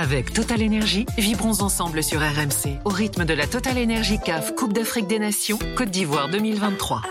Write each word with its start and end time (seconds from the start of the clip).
Avec 0.00 0.32
Total 0.32 0.62
Energy, 0.62 1.06
vibrons 1.18 1.60
ensemble 1.60 2.04
sur 2.04 2.20
RMC 2.20 2.78
au 2.84 2.88
rythme 2.88 3.24
de 3.24 3.34
la 3.34 3.48
Total 3.48 3.76
Energy 3.76 4.20
CAF 4.24 4.54
Coupe 4.54 4.72
d'Afrique 4.72 5.08
des 5.08 5.18
Nations 5.18 5.58
Côte 5.76 5.90
d'Ivoire 5.90 6.28
2023. 6.30 7.02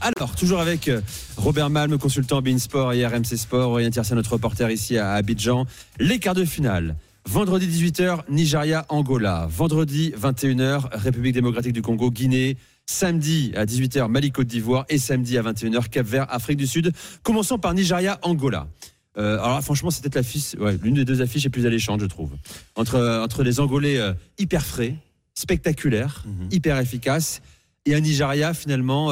Alors, 0.00 0.34
toujours 0.34 0.60
avec 0.60 0.88
euh, 0.88 1.02
Robert 1.36 1.68
Malm, 1.68 1.98
consultant 1.98 2.40
Sport 2.56 2.94
et 2.94 3.06
RMC 3.06 3.36
Sport, 3.36 3.72
Aurélien 3.72 3.90
notre 4.14 4.32
reporter 4.32 4.70
ici 4.70 4.96
à 4.96 5.12
Abidjan. 5.12 5.66
Les 5.98 6.20
quarts 6.20 6.34
de 6.34 6.46
finale. 6.46 6.96
Vendredi 7.28 7.66
18h, 7.66 8.20
Nigeria, 8.30 8.86
Angola. 8.88 9.46
Vendredi 9.50 10.14
21h, 10.18 10.88
République 10.90 11.34
démocratique 11.34 11.74
du 11.74 11.82
Congo, 11.82 12.10
Guinée. 12.10 12.56
Samedi 12.86 13.52
à 13.56 13.66
18h, 13.66 14.08
Mali, 14.08 14.32
Côte 14.32 14.46
d'Ivoire. 14.46 14.86
Et 14.88 14.96
samedi 14.96 15.36
à 15.36 15.42
21h, 15.42 15.90
Cap 15.90 16.06
Vert, 16.06 16.26
Afrique 16.30 16.56
du 16.56 16.66
Sud. 16.66 16.94
Commençons 17.22 17.58
par 17.58 17.74
Nigeria, 17.74 18.18
Angola. 18.22 18.68
Euh, 19.16 19.38
alors 19.40 19.62
franchement, 19.62 19.90
c'était 19.90 20.16
l'affiche, 20.16 20.54
ouais, 20.58 20.78
l'une 20.82 20.94
des 20.94 21.04
deux 21.04 21.20
affiches 21.20 21.44
les 21.44 21.50
plus 21.50 21.66
alléchantes, 21.66 22.00
je 22.00 22.06
trouve. 22.06 22.30
Entre, 22.76 22.94
euh, 22.94 23.22
entre 23.22 23.42
les 23.42 23.58
Angolais 23.58 23.98
euh, 23.98 24.12
hyper 24.38 24.64
frais, 24.64 24.94
spectaculaires, 25.34 26.24
mhm. 26.26 26.48
hyper 26.52 26.78
efficaces, 26.78 27.42
et 27.86 27.94
un 27.94 28.00
Nigeria 28.00 28.54
finalement 28.54 29.10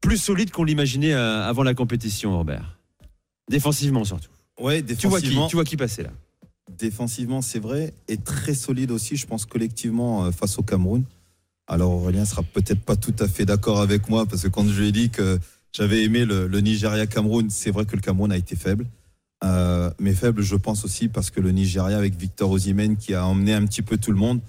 plus 0.00 0.16
solide 0.16 0.50
qu'on 0.50 0.64
l'imaginait 0.64 1.12
avant 1.12 1.62
la 1.62 1.72
compétition, 1.72 2.36
Robert. 2.36 2.76
Défensivement 3.48 4.04
surtout. 4.04 4.28
Ouais, 4.60 4.82
défensivement. 4.82 5.20
Tu 5.20 5.30
vois 5.30 5.44
qui, 5.44 5.50
tu 5.50 5.56
vois 5.56 5.64
qui 5.64 5.76
passait 5.76 6.02
là 6.02 6.10
Défensivement, 6.76 7.42
c'est 7.42 7.60
vrai, 7.60 7.94
et 8.08 8.16
très 8.16 8.54
solide 8.54 8.90
aussi, 8.90 9.14
je 9.14 9.24
pense, 9.24 9.46
collectivement 9.46 10.32
face 10.32 10.58
au 10.58 10.62
Cameroun. 10.62 11.04
Alors 11.68 11.92
Aurélien 11.92 12.24
sera 12.24 12.42
peut-être 12.42 12.80
pas 12.80 12.96
tout 12.96 13.14
à 13.20 13.28
fait 13.28 13.44
d'accord 13.44 13.80
avec 13.80 14.08
moi, 14.08 14.26
parce 14.26 14.42
que 14.42 14.48
quand 14.48 14.66
je 14.66 14.80
lui 14.80 14.88
ai 14.88 14.92
dit 14.92 15.10
que 15.10 15.38
j'avais 15.70 16.02
aimé 16.02 16.24
le, 16.24 16.48
le 16.48 16.60
Nigeria-Cameroun, 16.60 17.50
c'est 17.50 17.70
vrai 17.70 17.86
que 17.86 17.94
le 17.94 18.02
Cameroun 18.02 18.32
a 18.32 18.36
été 18.36 18.56
faible. 18.56 18.84
Euh, 19.44 19.90
mais 19.98 20.14
faible, 20.14 20.42
je 20.42 20.56
pense 20.56 20.84
aussi 20.84 21.08
parce 21.08 21.30
que 21.30 21.40
le 21.40 21.50
Nigeria, 21.50 21.96
avec 21.96 22.16
Victor 22.16 22.50
Osimhen, 22.50 22.96
qui 22.96 23.14
a 23.14 23.26
emmené 23.26 23.54
un 23.54 23.64
petit 23.66 23.82
peu 23.82 23.96
tout 23.96 24.12
le 24.12 24.18
monde, 24.18 24.40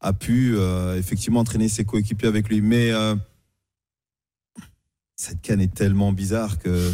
a 0.00 0.12
pu 0.12 0.54
euh, 0.56 0.98
effectivement 0.98 1.40
entraîner 1.40 1.68
ses 1.68 1.84
coéquipiers 1.84 2.28
avec 2.28 2.48
lui. 2.48 2.60
Mais 2.60 2.90
euh, 2.90 3.14
cette 5.14 5.40
canne 5.42 5.60
est 5.60 5.74
tellement 5.74 6.12
bizarre 6.12 6.58
que 6.58 6.90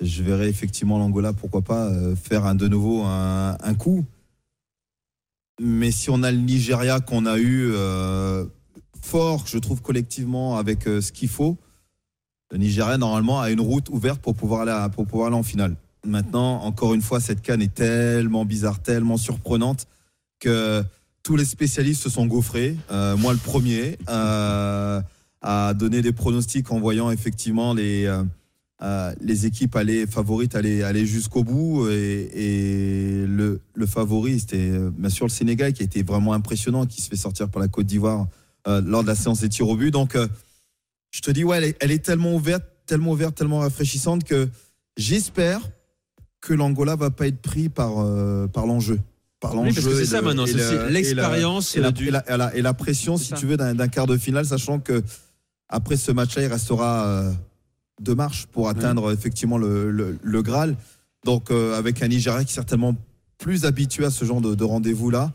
je 0.00 0.22
verrais 0.22 0.48
effectivement 0.48 0.98
l'Angola, 0.98 1.32
pourquoi 1.32 1.62
pas, 1.62 1.90
faire 2.16 2.44
un, 2.44 2.54
de 2.54 2.68
nouveau 2.68 3.04
un, 3.04 3.56
un, 3.62 3.74
coup. 3.74 4.04
Mais 5.60 5.90
si 5.90 6.10
on 6.10 6.22
a 6.22 6.30
le 6.30 6.38
Nigeria 6.38 7.00
qu'on 7.00 7.24
a 7.24 7.38
eu 7.38 7.72
fort, 9.00 9.46
je 9.46 9.56
trouve 9.58 9.80
collectivement, 9.80 10.58
avec 10.58 10.82
ce 10.82 11.12
qu'il 11.12 11.28
faut, 11.28 11.56
le 12.50 12.58
Nigeria 12.58 12.98
normalement 12.98 13.40
a 13.40 13.50
une 13.50 13.60
route 13.60 13.88
ouverte 13.88 14.20
pour 14.20 14.34
pouvoir 14.34 14.62
aller, 14.62 14.94
pour 14.94 15.06
pouvoir 15.06 15.28
aller 15.28 15.36
en 15.36 15.42
finale. 15.42 15.76
Maintenant, 16.06 16.62
encore 16.62 16.94
une 16.94 17.02
fois, 17.02 17.20
cette 17.20 17.42
canne 17.42 17.62
est 17.62 17.74
tellement 17.74 18.44
bizarre, 18.44 18.80
tellement 18.80 19.16
surprenante 19.16 19.86
que 20.38 20.82
tous 21.22 21.36
les 21.36 21.44
spécialistes 21.44 22.02
se 22.02 22.08
sont 22.08 22.26
gaufrés. 22.26 22.76
Euh, 22.90 23.16
moi, 23.16 23.32
le 23.32 23.38
premier, 23.38 23.98
euh, 24.08 25.00
à 25.42 25.74
donner 25.74 26.00
des 26.02 26.12
pronostics 26.12 26.70
en 26.70 26.78
voyant 26.78 27.10
effectivement 27.10 27.74
les, 27.74 28.06
euh, 28.82 29.14
les 29.20 29.46
équipes 29.46 29.74
aller, 29.74 30.06
favorites 30.06 30.54
aller, 30.54 30.84
aller 30.84 31.04
jusqu'au 31.04 31.42
bout. 31.42 31.88
Et, 31.88 33.24
le, 33.26 33.60
favori, 33.86 34.40
c'était 34.40 34.72
bien 34.96 35.10
sûr 35.10 35.26
le 35.26 35.30
Sénégal 35.30 35.72
qui 35.72 35.82
a 35.82 35.84
été 35.84 36.02
vraiment 36.02 36.32
impressionnant, 36.32 36.86
qui 36.86 37.02
se 37.02 37.08
fait 37.08 37.16
sortir 37.16 37.48
par 37.48 37.60
la 37.60 37.68
Côte 37.68 37.86
d'Ivoire 37.86 38.26
lors 38.66 39.02
de 39.02 39.08
la 39.08 39.14
séance 39.14 39.40
des 39.40 39.48
tirs 39.48 39.68
au 39.68 39.76
but. 39.76 39.90
Donc, 39.90 40.16
je 41.10 41.20
te 41.20 41.30
dis, 41.30 41.44
ouais, 41.44 41.58
elle 41.58 41.64
est, 41.64 41.76
elle 41.80 41.90
est 41.90 42.04
tellement 42.04 42.34
ouverte, 42.34 42.64
tellement 42.86 43.12
ouverte, 43.12 43.34
tellement 43.34 43.60
rafraîchissante 43.60 44.24
que 44.24 44.48
j'espère 44.96 45.60
que 46.40 46.54
l'Angola 46.54 46.96
va 46.96 47.10
pas 47.10 47.26
être 47.26 47.40
pris 47.40 47.68
par, 47.68 47.98
euh, 47.98 48.46
par 48.46 48.66
l'enjeu. 48.66 48.98
Par 49.40 49.54
l'enjeu. 49.54 49.80
c'est 49.80 50.06
ça 50.06 50.22
maintenant, 50.22 50.46
c'est 50.46 50.90
l'expérience 50.90 51.76
et, 51.76 51.80
la, 51.80 52.56
et, 52.56 52.62
la, 52.62 52.74
pression, 52.74 53.16
si 53.16 53.34
tu 53.34 53.46
veux, 53.46 53.56
d'un 53.56 53.88
quart 53.88 54.06
de 54.06 54.16
finale, 54.16 54.46
sachant 54.46 54.78
que 54.78 55.02
après 55.68 55.96
ce 55.96 56.12
match-là, 56.12 56.42
il 56.42 56.48
restera 56.48 57.06
euh, 57.06 57.32
deux 58.00 58.14
marches 58.14 58.46
pour 58.46 58.68
atteindre 58.68 59.12
effectivement 59.12 59.58
le, 59.58 59.90
le, 59.90 60.42
Graal. 60.42 60.76
Donc, 61.24 61.50
euh, 61.50 61.76
avec 61.76 62.02
un 62.02 62.08
Nigeria 62.08 62.44
qui 62.44 62.52
est 62.52 62.54
certainement 62.54 62.94
plus 63.38 63.64
habitué 63.64 64.04
à 64.04 64.10
ce 64.10 64.24
genre 64.24 64.40
de, 64.40 64.64
rendez-vous-là. 64.64 65.32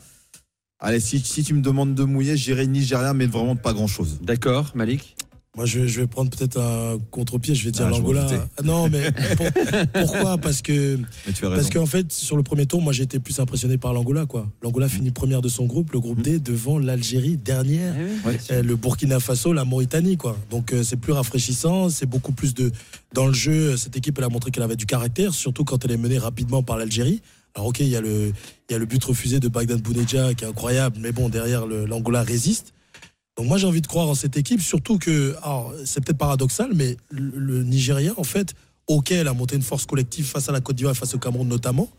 Allez, 0.79 0.99
si, 0.99 1.19
si, 1.19 1.43
tu 1.43 1.53
me 1.53 1.61
demandes 1.61 1.93
de 1.93 2.03
mouiller, 2.03 2.35
j'irai 2.37 2.65
Nigeria, 2.65 3.13
mais 3.13 3.27
vraiment 3.27 3.55
pas 3.55 3.73
grand-chose. 3.73 4.19
D'accord, 4.21 4.71
Malik? 4.73 5.15
Moi, 5.57 5.65
je, 5.65 5.85
je 5.85 5.99
vais 5.99 6.07
prendre 6.07 6.29
peut-être 6.29 6.57
un 6.57 6.97
contre-pied. 7.11 7.55
Je 7.55 7.65
vais 7.65 7.71
dire 7.71 7.85
ah, 7.85 7.89
l'Angola. 7.89 8.25
Ah, 8.57 8.61
non, 8.63 8.87
mais 8.87 9.11
pourquoi? 9.93 10.37
Parce 10.37 10.61
que 10.61 10.97
parce 11.41 11.69
qu'en 11.69 11.85
fait, 11.85 12.09
sur 12.13 12.37
le 12.37 12.43
premier 12.43 12.65
tour, 12.65 12.81
moi, 12.81 12.93
j'ai 12.93 13.03
été 13.03 13.19
plus 13.19 13.37
impressionné 13.37 13.77
par 13.77 13.93
l'Angola. 13.93 14.25
Quoi. 14.25 14.47
L'Angola 14.61 14.85
mm. 14.85 14.89
finit 14.89 15.11
première 15.11 15.41
de 15.41 15.49
son 15.49 15.65
groupe, 15.65 15.91
le 15.91 15.99
groupe 15.99 16.19
mm. 16.19 16.23
D, 16.23 16.39
devant 16.39 16.79
l'Algérie 16.79 17.35
dernière, 17.35 17.93
eh 17.97 18.53
euh, 18.53 18.63
le 18.63 18.77
Burkina 18.77 19.19
Faso, 19.19 19.51
la 19.51 19.65
Mauritanie. 19.65 20.15
Quoi. 20.15 20.37
Donc, 20.49 20.71
euh, 20.71 20.83
c'est 20.83 20.95
plus 20.95 21.11
rafraîchissant. 21.11 21.89
C'est 21.89 22.05
beaucoup 22.05 22.31
plus 22.31 22.53
de 22.53 22.71
dans 23.13 23.27
le 23.27 23.33
jeu. 23.33 23.75
Cette 23.75 23.97
équipe, 23.97 24.17
elle 24.19 24.23
a 24.23 24.29
montré 24.29 24.51
qu'elle 24.51 24.63
avait 24.63 24.77
du 24.77 24.85
caractère, 24.85 25.33
surtout 25.33 25.65
quand 25.65 25.83
elle 25.83 25.91
est 25.91 25.97
menée 25.97 26.17
rapidement 26.17 26.63
par 26.63 26.77
l'Algérie. 26.77 27.21
Alors 27.55 27.67
ok, 27.67 27.81
il 27.81 27.89
y 27.89 27.97
a 27.97 28.01
le 28.01 28.31
il 28.69 28.71
y 28.71 28.75
a 28.75 28.77
le 28.77 28.85
but 28.85 29.03
refusé 29.03 29.41
de 29.41 29.49
Bagdad 29.49 29.81
Bouneja 29.81 30.33
qui 30.33 30.45
est 30.45 30.47
incroyable, 30.47 30.95
mais 31.01 31.11
bon 31.11 31.27
derrière 31.27 31.65
l'Angola 31.65 32.23
résiste. 32.23 32.73
Donc 33.41 33.47
moi 33.47 33.57
j'ai 33.57 33.65
envie 33.65 33.81
de 33.81 33.87
croire 33.87 34.07
en 34.07 34.13
cette 34.13 34.37
équipe, 34.37 34.61
surtout 34.61 34.99
que, 34.99 35.35
c'est 35.83 35.99
peut-être 36.05 36.19
paradoxal, 36.19 36.73
mais 36.75 36.95
le, 37.09 37.63
Nigeria 37.63 38.13
en 38.17 38.23
fait, 38.23 38.53
ok, 38.85 39.09
elle 39.09 39.27
a 39.27 39.33
monté 39.33 39.55
une 39.55 39.63
force 39.63 39.87
collective 39.87 40.27
face 40.27 40.47
à 40.47 40.51
la 40.51 40.61
Côte 40.61 40.75
d'Ivoire, 40.75 40.95
face 40.95 41.15
au 41.15 41.17
Cameroun 41.17 41.47
notamment. 41.47 41.89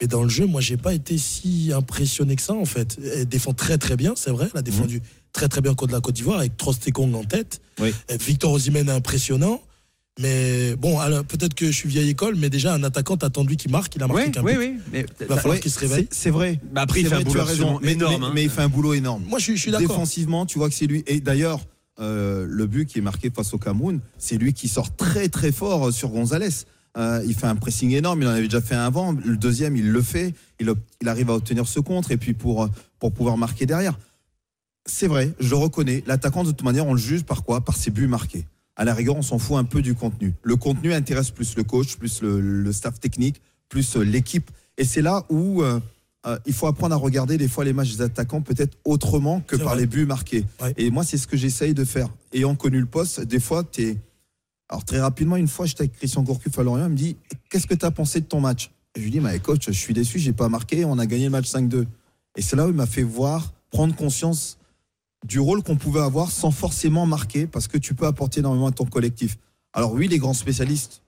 Mais 0.00 0.08
dans 0.08 0.24
le 0.24 0.28
jeu, 0.28 0.44
moi 0.44 0.60
j'ai 0.60 0.76
pas 0.76 0.92
été 0.92 1.18
si 1.18 1.70
impressionné 1.72 2.34
que 2.34 2.42
ça 2.42 2.54
en 2.54 2.64
fait. 2.64 2.98
Elle 3.14 3.28
défend 3.28 3.52
très 3.52 3.78
très 3.78 3.96
bien, 3.96 4.14
c'est 4.16 4.32
vrai, 4.32 4.48
elle 4.52 4.58
a 4.58 4.62
défendu 4.62 4.98
mmh. 4.98 5.02
très 5.32 5.46
très 5.46 5.60
bien 5.60 5.72
contre 5.74 5.92
la 5.92 6.00
Côte 6.00 6.16
d'Ivoire 6.16 6.40
avec 6.40 6.56
Trostekong 6.56 7.14
en 7.14 7.22
tête. 7.22 7.60
Victor 8.18 8.50
Osimhen 8.50 8.90
impressionnant. 8.90 9.62
Mais 10.20 10.76
bon, 10.76 10.98
peut-être 11.26 11.54
que 11.54 11.66
je 11.66 11.72
suis 11.72 11.88
vieille 11.88 12.10
école, 12.10 12.34
mais 12.36 12.50
déjà 12.50 12.74
un 12.74 12.82
attaquant 12.82 13.14
attendu 13.14 13.56
qu'il 13.56 13.70
marque, 13.70 13.96
il 13.96 14.02
a 14.02 14.06
marqué 14.06 14.30
oui, 14.40 14.52
oui, 14.52 14.54
oui, 14.58 14.74
mais 14.92 15.06
il 15.20 15.26
va 15.26 15.36
falloir 15.38 15.58
qu'il 15.58 15.70
se 15.70 15.78
réveille. 15.78 16.06
C'est 16.10 16.30
vrai. 16.30 16.60
Bah 16.70 16.82
après, 16.82 17.00
il 17.00 17.08
fait 17.08 17.14
un 17.14 17.22
boulot 17.22 17.46
énorme. 17.82 18.32
Mais, 18.34 18.44
il 18.44 18.50
fait 18.50 18.60
un 18.60 18.68
boulot 18.68 18.92
énorme. 18.92 19.24
Moi, 19.26 19.38
je, 19.38 19.54
suis 19.54 19.70
d'accord. 19.70 19.88
Défensivement, 19.88 20.44
tu 20.44 20.58
vois 20.58 20.68
que 20.68 20.74
c'est 20.74 20.86
lui. 20.86 21.02
Et 21.06 21.20
d'ailleurs, 21.20 21.60
euh, 21.98 22.46
le 22.46 22.66
but 22.66 22.86
qui 22.86 22.98
est 22.98 23.02
marqué 23.02 23.30
face 23.30 23.54
au 23.54 23.58
Cameroun, 23.58 24.00
c'est 24.18 24.36
lui 24.36 24.52
qui 24.52 24.68
sort 24.68 24.94
très 24.94 25.28
très 25.28 25.50
fort 25.50 25.88
euh, 25.88 25.92
sur 25.92 26.10
Gonzalez. 26.10 26.66
Euh, 26.98 27.24
il 27.26 27.34
fait 27.34 27.46
un 27.46 27.56
pressing 27.56 27.92
énorme, 27.92 28.20
il 28.20 28.28
en 28.28 28.32
avait 28.32 28.42
déjà 28.42 28.60
fait 28.60 28.74
un 28.74 28.84
avant. 28.84 29.12
Le 29.12 29.38
deuxième, 29.38 29.76
il 29.76 29.90
le 29.90 30.02
fait. 30.02 30.34
Il, 30.60 30.70
il 31.00 31.08
arrive 31.08 31.30
à 31.30 31.34
obtenir 31.34 31.66
ce 31.66 31.80
contre 31.80 32.10
et 32.10 32.18
puis 32.18 32.34
pour, 32.34 32.68
pour 32.98 33.12
pouvoir 33.12 33.38
marquer 33.38 33.64
derrière. 33.64 33.98
C'est 34.84 35.06
vrai, 35.06 35.32
je 35.40 35.48
le 35.48 35.56
reconnais. 35.56 36.04
L'attaquant, 36.06 36.44
de 36.44 36.50
toute 36.50 36.64
manière, 36.64 36.86
on 36.86 36.92
le 36.92 37.00
juge 37.00 37.22
par 37.22 37.44
quoi? 37.44 37.62
Par 37.62 37.76
ses 37.76 37.90
buts 37.90 38.08
marqués 38.08 38.44
à 38.76 38.84
la 38.84 38.94
rigueur, 38.94 39.16
on 39.16 39.22
s'en 39.22 39.38
fout 39.38 39.56
un 39.56 39.64
peu 39.64 39.82
du 39.82 39.94
contenu. 39.94 40.34
Le 40.42 40.56
contenu 40.56 40.92
intéresse 40.92 41.30
plus 41.30 41.56
le 41.56 41.64
coach, 41.64 41.96
plus 41.96 42.22
le, 42.22 42.72
staff 42.72 42.98
technique, 43.00 43.40
plus 43.68 43.96
euh, 43.96 44.02
l'équipe. 44.02 44.50
Et 44.78 44.84
c'est 44.84 45.02
là 45.02 45.24
où 45.28 45.62
euh, 45.62 45.78
euh, 46.26 46.38
il 46.46 46.54
faut 46.54 46.66
apprendre 46.66 46.94
à 46.94 46.98
regarder 46.98 47.36
des 47.36 47.48
fois 47.48 47.64
les 47.64 47.72
matchs 47.72 47.96
des 47.96 48.02
attaquants 48.02 48.40
peut-être 48.40 48.78
autrement 48.84 49.40
que 49.40 49.56
par 49.56 49.76
les 49.76 49.86
buts 49.86 50.06
marqués. 50.06 50.46
Et 50.76 50.90
moi, 50.90 51.04
c'est 51.04 51.18
ce 51.18 51.26
que 51.26 51.36
j'essaye 51.36 51.74
de 51.74 51.84
faire. 51.84 52.08
Ayant 52.32 52.54
connu 52.54 52.80
le 52.80 52.86
poste, 52.86 53.20
des 53.20 53.40
fois, 53.40 53.64
tu 53.64 53.82
es. 53.82 53.98
Alors, 54.68 54.84
très 54.84 55.00
rapidement, 55.00 55.36
une 55.36 55.48
fois, 55.48 55.66
j'étais 55.66 55.82
avec 55.82 55.92
Christian 55.92 56.22
Gourcuff 56.22 56.58
à 56.58 56.62
Lorient, 56.62 56.86
il 56.86 56.92
me 56.92 56.96
dit 56.96 57.16
Qu'est-ce 57.50 57.66
que 57.66 57.74
tu 57.74 57.84
as 57.84 57.90
pensé 57.90 58.20
de 58.20 58.26
ton 58.26 58.40
match? 58.40 58.70
Et 58.94 59.00
Je 59.00 59.04
lui 59.04 59.10
dis 59.10 59.20
Mais 59.20 59.38
coach, 59.38 59.66
je 59.66 59.72
suis 59.72 59.92
déçu, 59.92 60.18
j'ai 60.18 60.32
pas 60.32 60.48
marqué, 60.48 60.86
on 60.86 60.98
a 60.98 61.04
gagné 61.04 61.24
le 61.24 61.30
match 61.30 61.50
5-2. 61.50 61.84
Et 62.36 62.42
c'est 62.42 62.56
là 62.56 62.66
où 62.66 62.70
il 62.70 62.74
m'a 62.74 62.86
fait 62.86 63.02
voir, 63.02 63.52
prendre 63.70 63.94
conscience 63.94 64.56
du 65.24 65.38
rôle 65.38 65.62
qu'on 65.62 65.76
pouvait 65.76 66.00
avoir 66.00 66.30
sans 66.30 66.50
forcément 66.50 67.06
marquer, 67.06 67.46
parce 67.46 67.68
que 67.68 67.78
tu 67.78 67.94
peux 67.94 68.06
apporter 68.06 68.40
énormément 68.40 68.66
à 68.66 68.72
ton 68.72 68.84
collectif. 68.84 69.38
Alors 69.72 69.92
oui, 69.92 70.08
les 70.08 70.18
grands 70.18 70.34
spécialistes 70.34 71.02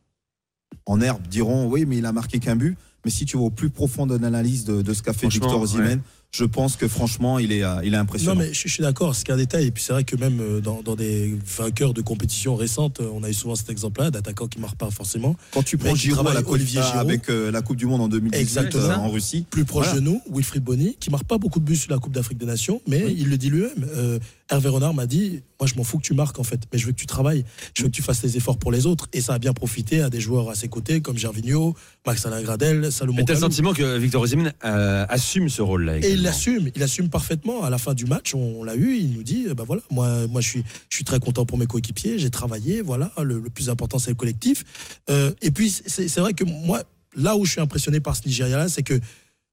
en 0.87 1.01
herbe 1.01 1.27
diront 1.27 1.67
oui, 1.67 1.85
mais 1.87 1.99
il 1.99 2.07
a 2.07 2.13
marqué 2.13 2.39
qu'un 2.39 2.57
but. 2.57 2.77
Mais 3.05 3.11
si 3.11 3.27
tu 3.27 3.37
vas 3.37 3.45
au 3.45 3.51
plus 3.51 3.71
profond 3.71 4.07
de 4.07 4.17
l'analyse 4.17 4.65
de, 4.65 4.93
ce 4.93 5.03
qu'a 5.03 5.13
fait 5.13 5.29
Victor 5.29 5.61
Osimhen, 5.61 6.01
je 6.35 6.45
pense 6.45 6.75
que 6.77 6.89
franchement, 6.89 7.39
il 7.39 7.53
est, 7.53 7.63
euh, 7.63 7.77
il 7.85 7.95
est 7.95 7.97
impressionnant. 7.97 8.35
Non, 8.35 8.41
mais 8.41 8.53
je, 8.53 8.67
suis 8.67 8.83
d'accord, 8.83 9.15
c'est 9.15 9.25
qu'un 9.25 9.37
détail. 9.37 9.67
Et 9.67 9.71
puis 9.71 9.85
c'est 9.85 9.93
vrai 9.93 10.03
que 10.03 10.17
même 10.17 10.41
euh, 10.41 10.61
dans, 10.61 10.97
des 10.97 11.33
vainqueurs 11.47 11.95
de 11.95 12.03
compétitions 12.03 12.57
récentes, 12.57 12.99
euh, 12.99 13.09
on 13.15 13.23
a 13.23 13.31
eu 13.31 13.35
souvent 13.35 13.55
cet 13.55 13.71
exemple-là 13.71 14.11
d'attaquants 14.11 14.49
qui 14.49 14.59
ne 14.59 14.63
marquent 14.63 14.77
pas 14.77 14.91
forcément. 14.91 15.37
Quand 15.53 15.63
tu 15.63 15.79
prends 15.79 15.95
Giroud 15.95 16.27
à 16.27 16.35
la 16.35 16.43
Olivier 16.45 16.81
avec 16.95 17.29
la 17.29 17.63
Coupe 17.63 17.77
du 17.77 17.87
Monde 17.87 18.01
en 18.01 18.09
2018 18.09 18.77
en 18.97 19.11
Russie. 19.11 19.47
Plus 19.49 19.65
proche 19.65 19.95
de 19.95 20.01
nous, 20.01 20.21
Wilfried 20.33 20.65
Bonny, 20.65 20.97
qui 20.99 21.11
marque 21.11 21.25
pas 21.25 21.39
beaucoup 21.39 21.61
de 21.61 21.65
buts 21.65 21.77
sur 21.77 21.93
la 21.93 21.99
Coupe 21.99 22.13
d'Afrique 22.13 22.39
des 22.39 22.47
Nations, 22.47 22.83
mais 22.89 23.15
il 23.17 23.29
le 23.29 23.39
dit 23.39 23.51
lui-même. 23.51 24.21
Hervé 24.51 24.69
Renard 24.69 24.93
m'a 24.93 25.07
dit 25.07 25.43
Moi, 25.59 25.67
je 25.67 25.75
m'en 25.75 25.85
fous 25.85 25.99
que 25.99 26.03
tu 26.03 26.13
marques, 26.13 26.39
en 26.39 26.45
fait, 26.45 26.61
mais 26.73 26.79
je 26.79 26.87
veux 26.87 26.93
que 26.93 26.99
tu 26.99 27.07
travailles. 27.07 27.45
Je 27.75 27.83
veux 27.83 27.89
que 27.89 27.95
tu 27.95 28.03
fasses 28.03 28.23
les 28.23 28.37
efforts 28.37 28.59
pour 28.59 28.73
les 28.73 28.85
autres. 28.87 29.09
Et 29.13 29.21
ça 29.21 29.35
a 29.35 29.39
bien 29.39 29.55
profité 29.55 30.03
à 30.03 30.11
des 30.11 30.21
joueurs 30.21 30.51
à 30.51 30.55
ses 30.55 30.69
côtés, 30.69 31.01
comme 31.01 31.17
Gervinho, 31.17 31.75
Max 32.07 32.27
Alain 32.27 32.43
Gradel, 32.43 32.93
Salomon. 32.93 33.17
Mais 33.17 33.25
tu 33.25 33.33
as 33.33 33.37
le 33.37 33.41
sentiment 33.41 33.73
que 33.73 33.97
Victor 33.97 34.23
Osimhen 34.23 34.53
assume 34.61 35.49
ce 35.49 35.63
rôle-là 35.63 35.99
Et 35.99 36.13
il 36.13 36.24
l'assume. 36.25 36.71
Il 36.75 36.83
assume 36.83 37.09
parfaitement. 37.09 37.63
À 37.63 37.71
la 37.71 37.79
fin 37.79 37.95
du 37.95 38.07
match, 38.07 38.35
on, 38.35 38.65
l'a 38.65 38.75
eu. 38.75 38.97
Il 38.97 39.13
nous 39.13 39.23
dit 39.23 39.47
bah 39.57 39.65
voilà, 39.67 39.83
moi, 39.91 40.27
moi, 40.27 40.41
je 40.41 40.49
suis, 40.49 40.65
je 40.89 40.97
suis 40.97 41.05
très 41.05 41.21
content 41.21 41.47
pour 41.47 41.59
mes 41.59 41.67
coéquipiers. 41.67 42.19
J'ai 42.19 42.31
travaillé. 42.31 42.83
Voilà, 42.83 43.13
le, 43.23 43.41
plus 43.43 43.71
important, 43.71 43.99
c'est 43.99 44.11
le 44.11 44.17
collectif. 44.17 44.65
Euh, 45.11 45.33
et 45.43 45.51
puis, 45.51 45.71
c'est 45.71 46.19
vrai 46.19 46.35
que 46.35 46.45
moi, 46.45 46.83
là 47.17 47.37
où 47.37 47.45
je 47.45 47.53
suis 47.53 47.61
impressionné 47.61 48.01
par 48.01 48.17
ce 48.17 48.27
Nigeria-là, 48.27 48.69
c'est 48.69 48.83
que 48.83 48.99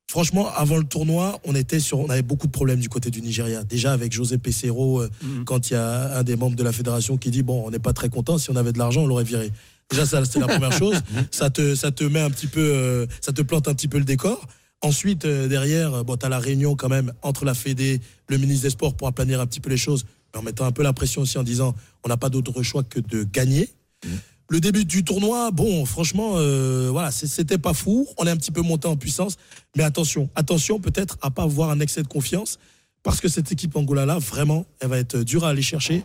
franchement, 0.09 0.49
avant 0.55 0.77
le 0.77 0.83
tournoi, 0.83 1.39
on 1.45 1.55
était 1.55 1.79
sur, 1.79 1.99
on 1.99 2.09
avait 2.09 2.21
beaucoup 2.21 2.47
de 2.47 2.51
problèmes 2.51 2.79
du 2.79 2.89
côté 2.89 3.11
du 3.11 3.21
Nigeria. 3.21 3.63
Déjà 3.63 3.93
avec 3.93 4.11
José 4.11 4.37
Pesero, 4.37 5.03
mm. 5.03 5.43
quand 5.45 5.69
il 5.69 5.73
y 5.73 5.77
a 5.77 6.17
un 6.17 6.23
des 6.23 6.35
membres 6.35 6.55
de 6.55 6.63
la 6.63 6.71
fédération 6.71 7.17
qui 7.17 7.31
dit 7.31 7.43
bon, 7.43 7.63
on 7.65 7.71
n'est 7.71 7.79
pas 7.79 7.93
très 7.93 8.09
content, 8.09 8.37
si 8.37 8.49
on 8.49 8.55
avait 8.55 8.73
de 8.73 8.79
l'argent, 8.79 9.03
on 9.03 9.07
l'aurait 9.07 9.23
viré. 9.23 9.51
Déjà, 9.89 10.05
ça, 10.05 10.23
c'est 10.25 10.39
la 10.39 10.47
première 10.47 10.71
chose. 10.77 11.01
Ça 11.31 11.49
te, 11.49 11.75
ça 11.75 11.91
te 11.91 12.03
met 12.03 12.21
un 12.21 12.29
petit 12.29 12.47
peu, 12.47 13.07
ça 13.19 13.31
te 13.33 13.41
plante 13.41 13.67
un 13.67 13.73
petit 13.73 13.87
peu 13.87 13.97
le 13.97 14.05
décor. 14.05 14.47
Ensuite, 14.81 15.25
derrière, 15.25 16.03
bon, 16.03 16.17
tu 16.17 16.25
as 16.25 16.29
la 16.29 16.39
réunion 16.39 16.75
quand 16.75 16.89
même 16.89 17.13
entre 17.21 17.45
la 17.45 17.53
Fédé, 17.53 18.01
le 18.27 18.37
ministre 18.37 18.63
des 18.63 18.71
Sports 18.71 18.95
pour 18.95 19.07
aplanir 19.07 19.39
un 19.39 19.45
petit 19.45 19.59
peu 19.59 19.69
les 19.69 19.77
choses 19.77 20.05
en 20.35 20.41
mettant 20.41 20.65
un 20.65 20.71
peu 20.71 20.83
la 20.83 20.93
pression 20.93 21.21
aussi 21.21 21.37
en 21.37 21.43
disant 21.43 21.75
on 22.03 22.09
n'a 22.09 22.17
pas 22.17 22.29
d'autre 22.29 22.63
choix 22.63 22.83
que 22.83 22.99
de 22.99 23.23
gagner. 23.23 23.69
Mmh. 24.03 24.09
Le 24.51 24.59
début 24.59 24.83
du 24.83 25.05
tournoi, 25.05 25.51
bon, 25.51 25.85
franchement, 25.85 26.33
euh, 26.35 26.89
voilà, 26.91 27.09
c'était 27.11 27.57
pas 27.57 27.73
fou. 27.73 28.05
On 28.17 28.27
est 28.27 28.29
un 28.29 28.35
petit 28.35 28.51
peu 28.51 28.61
monté 28.61 28.85
en 28.85 28.97
puissance, 28.97 29.37
mais 29.77 29.83
attention, 29.83 30.29
attention 30.35 30.79
peut-être 30.79 31.17
à 31.21 31.31
pas 31.31 31.43
avoir 31.43 31.69
un 31.69 31.79
excès 31.79 32.03
de 32.03 32.07
confiance 32.09 32.59
parce 33.01 33.21
que 33.21 33.29
cette 33.29 33.49
équipe 33.51 33.75
Angola 33.77 34.05
là, 34.05 34.19
vraiment, 34.19 34.65
elle 34.81 34.89
va 34.89 34.97
être 34.97 35.23
dure 35.23 35.45
à 35.45 35.49
aller 35.49 35.61
chercher. 35.61 36.03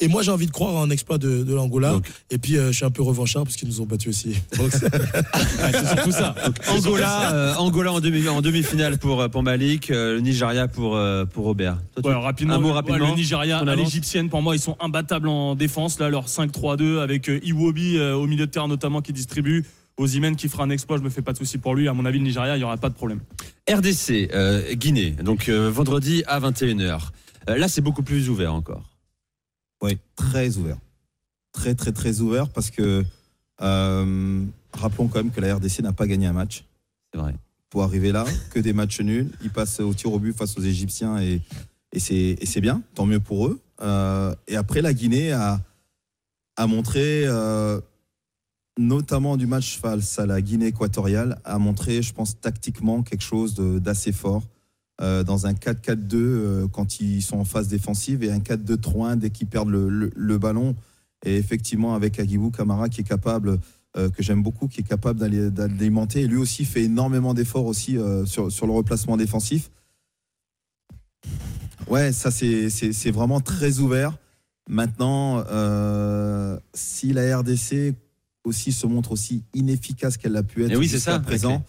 Et 0.00 0.08
moi, 0.08 0.22
j'ai 0.22 0.32
envie 0.32 0.46
de 0.46 0.50
croire 0.50 0.74
en 0.74 0.82
un 0.82 0.90
exploit 0.90 1.18
de, 1.18 1.44
de 1.44 1.54
l'Angola. 1.54 2.00
Et 2.28 2.38
puis, 2.38 2.58
euh, 2.58 2.72
je 2.72 2.76
suis 2.76 2.84
un 2.84 2.90
peu 2.90 3.02
revanchard 3.02 3.44
parce 3.44 3.54
qu'ils 3.54 3.68
nous 3.68 3.80
ont 3.80 3.86
battus 3.86 4.08
aussi. 4.08 4.34
c'est 4.52 5.86
surtout 5.86 6.10
ça. 6.10 6.34
Angola, 6.68 7.32
euh, 7.32 7.54
Angola 7.54 7.92
en, 7.92 8.00
demi, 8.00 8.28
en 8.28 8.42
demi-finale 8.42 8.98
pour, 8.98 9.20
euh, 9.20 9.28
pour 9.28 9.44
Malik, 9.44 9.88
le 9.90 10.18
Nigeria 10.18 10.66
pour, 10.66 10.98
pour 11.32 11.44
Robert. 11.44 11.78
rapidement, 12.02 12.54
un 12.54 12.58
mot 12.58 12.72
rapidement. 12.72 13.08
le 13.10 13.14
Nigeria 13.14 13.58
à 13.58 13.76
l'égyptienne, 13.76 14.28
pour 14.30 14.42
moi, 14.42 14.56
ils 14.56 14.60
sont 14.60 14.76
imbattables 14.80 15.28
en 15.28 15.54
défense. 15.54 16.00
Là, 16.00 16.08
leur 16.08 16.26
5-3-2 16.26 16.98
avec 16.98 17.28
Iwobi 17.28 18.00
au 18.00 18.26
milieu 18.26 18.46
de 18.46 18.50
terrain 18.50 18.68
notamment 18.68 19.00
qui 19.00 19.12
distribue. 19.12 19.64
Ozymen 19.96 20.34
qui 20.34 20.48
fera 20.48 20.64
un 20.64 20.70
exploit, 20.70 20.96
je 20.96 21.02
me 21.02 21.08
fais 21.08 21.22
pas 21.22 21.32
de 21.32 21.38
soucis 21.38 21.58
pour 21.58 21.76
lui. 21.76 21.86
À 21.86 21.94
mon 21.94 22.04
avis, 22.04 22.18
le 22.18 22.24
Nigeria, 22.24 22.56
il 22.56 22.58
n'y 22.58 22.64
aura 22.64 22.76
pas 22.78 22.88
de 22.88 22.94
problème. 22.94 23.20
RDC, 23.70 24.28
Guinée, 24.72 25.12
donc 25.12 25.48
vendredi 25.48 26.24
à 26.26 26.40
21h. 26.40 27.10
là, 27.46 27.68
c'est 27.68 27.80
beaucoup 27.80 28.02
plus 28.02 28.28
ouvert 28.28 28.52
encore. 28.52 28.82
Oui, 29.84 29.98
très 30.16 30.56
ouvert. 30.56 30.78
Très, 31.52 31.74
très, 31.74 31.92
très 31.92 32.20
ouvert 32.20 32.48
parce 32.48 32.70
que 32.70 33.04
euh, 33.60 34.44
rappelons 34.72 35.08
quand 35.08 35.18
même 35.18 35.30
que 35.30 35.42
la 35.42 35.54
RDC 35.56 35.80
n'a 35.80 35.92
pas 35.92 36.06
gagné 36.06 36.26
un 36.26 36.32
match. 36.32 36.64
C'est 37.12 37.20
vrai. 37.20 37.34
Pour 37.68 37.82
arriver 37.82 38.10
là, 38.10 38.24
que 38.50 38.60
des 38.60 38.72
matchs 38.72 39.02
nuls. 39.02 39.30
Ils 39.42 39.50
passent 39.50 39.80
au 39.80 39.92
tir 39.92 40.10
au 40.10 40.18
but 40.18 40.34
face 40.34 40.56
aux 40.56 40.62
Égyptiens 40.62 41.20
et, 41.20 41.42
et 41.92 42.00
c'est 42.00 42.60
bien, 42.62 42.80
tant 42.94 43.04
mieux 43.04 43.20
pour 43.20 43.46
eux. 43.46 43.60
Euh, 43.82 44.34
et 44.48 44.56
après, 44.56 44.80
la 44.80 44.94
Guinée 44.94 45.32
a, 45.32 45.60
a 46.56 46.66
montré, 46.66 47.24
euh, 47.26 47.78
notamment 48.78 49.36
du 49.36 49.46
match 49.46 49.78
face 49.78 50.18
à 50.18 50.24
la 50.24 50.40
Guinée 50.40 50.68
équatoriale, 50.68 51.38
a 51.44 51.58
montré, 51.58 52.00
je 52.00 52.14
pense, 52.14 52.40
tactiquement 52.40 53.02
quelque 53.02 53.22
chose 53.22 53.54
d'assez 53.54 54.12
fort. 54.12 54.44
Euh, 55.02 55.24
dans 55.24 55.48
un 55.48 55.54
4-4-2 55.54 56.14
euh, 56.14 56.68
quand 56.68 57.00
ils 57.00 57.20
sont 57.20 57.38
en 57.38 57.44
phase 57.44 57.66
défensive 57.66 58.22
et 58.22 58.30
un 58.30 58.38
4-2-3-1 58.38 59.16
dès 59.16 59.30
qu'ils 59.30 59.48
perdent 59.48 59.70
le, 59.70 60.38
ballon. 60.38 60.76
Et 61.26 61.36
effectivement, 61.36 61.96
avec 61.96 62.20
Agibou 62.20 62.52
Kamara 62.52 62.88
qui 62.88 63.00
est 63.00 63.04
capable, 63.04 63.58
euh, 63.96 64.08
que 64.08 64.22
j'aime 64.22 64.44
beaucoup, 64.44 64.68
qui 64.68 64.82
est 64.82 64.88
capable 64.88 65.18
d'alimenter. 65.50 66.20
Et 66.20 66.26
lui 66.28 66.36
aussi 66.36 66.64
fait 66.64 66.84
énormément 66.84 67.34
d'efforts 67.34 67.66
aussi 67.66 67.98
sur, 68.26 68.52
sur, 68.52 68.66
le 68.68 68.72
replacement 68.72 69.16
défensif. 69.16 69.70
Ouais, 71.88 72.12
ça 72.12 72.30
c'est 72.30 73.10
vraiment 73.10 73.40
très 73.40 73.80
ouvert. 73.80 74.16
Maintenant, 74.68 75.44
si 76.72 77.12
la 77.12 77.38
RDC 77.38 77.94
aussi 78.44 78.70
se 78.70 78.86
montre 78.86 79.10
aussi 79.10 79.42
inefficace 79.54 80.18
qu'elle 80.18 80.36
a 80.36 80.44
pu 80.44 80.64
être 80.64 80.80
jusqu'à 80.80 81.18
présent, 81.18 81.64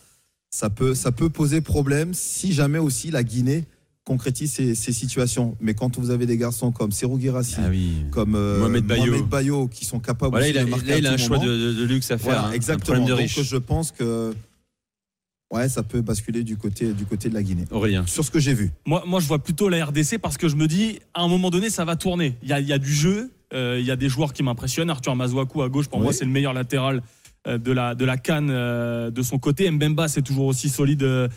ça 0.55 0.69
peut, 0.69 0.95
ça 0.95 1.11
peut 1.11 1.29
poser 1.29 1.59
problème 1.59 2.13
si 2.13 2.53
jamais 2.53 2.79
aussi 2.79 3.11
la 3.11 3.23
Guinée 3.23 3.65
concrétise 4.05 4.53
ces, 4.53 4.93
situations. 4.93 5.57
Mais 5.59 5.73
quand 5.73 5.97
vous 5.99 6.11
avez 6.11 6.25
des 6.25 6.37
garçons 6.37 6.71
comme 6.71 6.93
Serou 6.93 7.19
Girassi, 7.19 7.57
ah 7.59 7.69
comme 8.11 8.35
euh, 8.35 8.59
Mohamed, 8.59 8.85
Bayo. 8.85 9.67
qui 9.67 9.83
sont 9.83 9.99
capables 9.99 10.33
de 10.33 10.63
marquer 10.69 10.91
là, 10.91 10.97
il 10.99 11.07
a 11.07 11.11
un 11.11 11.17
choix 11.17 11.39
de, 11.39 11.83
luxe 11.83 12.09
à 12.09 12.17
faire. 12.17 12.45
Hein. 12.45 12.51
exactement. 12.53 13.05
Donc 13.05 13.27
je 13.27 13.57
pense 13.57 13.91
que 13.91 14.33
ouais, 15.51 15.67
ça 15.67 15.83
peut 15.83 15.99
basculer 15.99 16.43
du 16.43 16.55
côté, 16.55 16.93
du 16.93 17.05
côté 17.05 17.27
de 17.27 17.33
la 17.33 17.43
Guinée. 17.43 17.65
Aurélien. 17.71 18.05
Sur 18.07 18.23
ce 18.23 18.31
que 18.31 18.39
j'ai 18.39 18.53
vu. 18.53 18.71
Moi, 18.85 19.03
moi, 19.05 19.19
je 19.19 19.27
vois 19.27 19.39
plutôt 19.39 19.67
la 19.67 19.83
RDC 19.83 20.19
parce 20.21 20.37
que 20.37 20.47
je 20.47 20.55
me 20.55 20.67
dis, 20.67 20.99
à 21.13 21.23
un 21.23 21.27
moment 21.27 21.49
donné, 21.49 21.69
ça 21.69 21.83
va 21.83 21.97
tourner. 21.97 22.37
Il 22.43 22.47
y 22.47 22.53
a, 22.53 22.61
y 22.61 22.71
a, 22.71 22.77
du 22.77 22.93
jeu, 22.93 23.29
euh, 23.53 23.77
il 23.77 23.85
y 23.85 23.91
a 23.91 23.97
des 23.97 24.07
joueurs 24.07 24.31
qui 24.31 24.41
m'impressionnent. 24.41 24.89
Arthur 24.89 25.17
Mazouakou 25.17 25.63
à 25.63 25.67
gauche, 25.67 25.89
pour 25.89 25.99
moi, 25.99 26.13
c'est 26.13 26.23
le 26.23 26.31
meilleur 26.31 26.53
latéral 26.53 26.97
euh, 26.97 27.01
de 27.47 27.71
la, 27.71 27.95
de 27.95 28.05
la 28.05 28.17
canne 28.17 28.49
euh, 28.49 29.11
de 29.11 29.21
son 29.21 29.37
côté. 29.37 29.69
Mbemba, 29.69 30.07
c'est 30.07 30.21
toujours 30.21 30.45
aussi 30.45 30.69
solide 30.69 31.03
euh, 31.03 31.29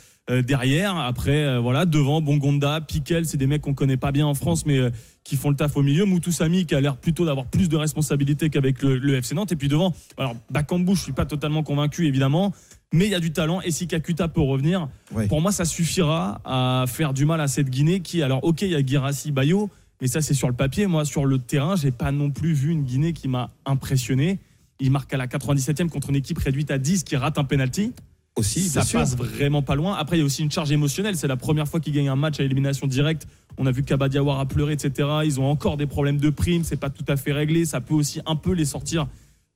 derrière. 0.42 0.96
Après, 0.96 1.58
voilà, 1.58 1.86
devant, 1.86 2.20
Bongonda, 2.20 2.80
Piquel, 2.80 3.26
c'est 3.26 3.36
des 3.36 3.46
mecs 3.46 3.62
qu'on 3.62 3.74
connaît 3.74 3.96
pas 3.96 4.12
bien 4.12 4.26
en 4.26 4.34
France, 4.34 4.66
mais 4.66 4.78
qui 5.24 5.36
font 5.36 5.50
le 5.50 5.56
taf 5.56 5.76
au 5.76 5.82
milieu. 5.82 6.04
Moutoussami, 6.04 6.66
qui 6.66 6.74
a 6.74 6.80
l'air 6.80 6.96
plutôt 6.96 7.24
d'avoir 7.24 7.46
plus 7.46 7.68
de 7.68 7.76
responsabilités 7.76 8.50
qu'avec 8.50 8.82
le, 8.82 9.14
FC 9.14 9.34
Nantes. 9.34 9.52
Et 9.52 9.56
puis 9.56 9.68
devant, 9.68 9.94
alors, 10.18 10.36
Bakambu, 10.50 10.94
je 10.94 11.02
suis 11.02 11.12
pas 11.12 11.24
totalement 11.24 11.62
convaincu, 11.62 12.06
évidemment. 12.06 12.52
Mais 12.92 13.04
il 13.04 13.10
y 13.10 13.14
a 13.14 13.20
du 13.20 13.32
talent 13.32 13.60
et 13.60 13.70
si 13.70 13.86
Kakuta 13.86 14.28
peut 14.28 14.40
revenir, 14.40 14.88
pour 15.28 15.42
moi 15.42 15.52
ça 15.52 15.66
suffira 15.66 16.40
à 16.44 16.86
faire 16.86 17.12
du 17.12 17.26
mal 17.26 17.40
à 17.40 17.46
cette 17.46 17.68
Guinée 17.68 18.00
qui, 18.00 18.22
alors 18.22 18.42
ok, 18.42 18.62
il 18.62 18.70
y 18.70 18.74
a 18.74 18.84
Girassi, 18.84 19.30
Bayo, 19.30 19.68
mais 20.00 20.06
ça 20.06 20.22
c'est 20.22 20.32
sur 20.32 20.48
le 20.48 20.54
papier. 20.54 20.86
Moi 20.86 21.04
sur 21.04 21.26
le 21.26 21.38
terrain, 21.38 21.76
j'ai 21.76 21.90
pas 21.90 22.12
non 22.12 22.30
plus 22.30 22.54
vu 22.54 22.70
une 22.70 22.84
Guinée 22.84 23.12
qui 23.12 23.28
m'a 23.28 23.50
impressionné. 23.66 24.38
Il 24.80 24.90
marque 24.90 25.12
à 25.12 25.16
la 25.16 25.26
97e 25.26 25.88
contre 25.88 26.10
une 26.10 26.16
équipe 26.16 26.38
réduite 26.38 26.70
à 26.70 26.78
10 26.78 27.04
qui 27.04 27.16
rate 27.16 27.38
un 27.38 27.44
penalty. 27.44 27.92
Aussi, 28.36 28.60
ça 28.68 28.84
passe 28.84 29.16
vraiment 29.16 29.62
pas 29.62 29.74
loin. 29.74 29.96
Après, 29.96 30.16
il 30.16 30.20
y 30.20 30.22
a 30.22 30.24
aussi 30.24 30.42
une 30.42 30.50
charge 30.50 30.70
émotionnelle. 30.70 31.16
C'est 31.16 31.26
la 31.26 31.36
première 31.36 31.66
fois 31.66 31.80
qu'ils 31.80 31.92
gagnent 31.92 32.08
un 32.08 32.16
match 32.16 32.38
à 32.38 32.44
élimination 32.44 32.86
directe. 32.86 33.26
On 33.56 33.66
a 33.66 33.72
vu 33.72 33.82
qu'Abadiawar 33.82 34.38
a 34.38 34.46
pleuré, 34.46 34.74
etc. 34.74 35.08
Ils 35.24 35.40
ont 35.40 35.46
encore 35.46 35.76
des 35.76 35.86
problèmes 35.86 36.18
de 36.18 36.30
prime. 36.30 36.62
C'est 36.62 36.76
pas 36.76 36.90
tout 36.90 37.04
à 37.08 37.16
fait 37.16 37.32
réglé. 37.32 37.64
Ça 37.64 37.80
peut 37.80 37.94
aussi 37.94 38.20
un 38.26 38.36
peu 38.36 38.52
les 38.52 38.64
sortir 38.64 39.08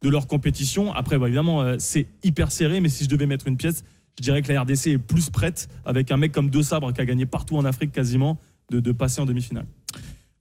de 0.03 0.09
leur 0.09 0.27
compétition. 0.27 0.93
Après, 0.93 1.17
bah, 1.17 1.29
évidemment, 1.29 1.63
euh, 1.63 1.77
c'est 1.79 2.09
hyper 2.25 2.51
serré. 2.51 2.81
Mais 2.81 2.89
si 2.89 3.05
je 3.05 3.09
devais 3.09 3.27
mettre 3.27 3.47
une 3.47 3.57
pièce, 3.57 3.85
je 4.19 4.25
dirais 4.25 4.43
que 4.43 4.53
la 4.53 4.63
RDC 4.63 4.89
est 4.89 4.99
plus 4.99 5.31
prête 5.31 5.69
avec 5.85 6.11
un 6.11 6.17
mec 6.17 6.33
comme 6.33 6.51
De 6.51 6.61
Sabre 6.61 6.93
qui 6.93 7.01
a 7.01 7.05
gagné 7.05 7.25
partout 7.25 7.57
en 7.57 7.65
Afrique 7.65 7.93
quasiment 7.93 8.41
de 8.71 8.91
passer 8.91 9.21
en 9.21 9.27
demi-finale. 9.27 9.67